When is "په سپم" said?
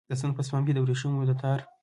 0.37-0.61